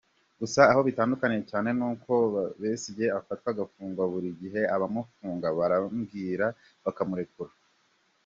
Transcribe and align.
Gusa 0.39 0.61
aho 0.71 0.79
bitandukaniye 0.87 1.43
cyane 1.51 1.69
n’uko 1.77 2.13
Besigye 2.59 3.07
afatwa 3.19 3.47
agafungwa 3.51 4.03
buri 4.11 4.29
gihe, 4.41 4.61
abamufunga 4.75 5.47
barambirwa 5.57 6.47
bakamurekura. 6.83 7.51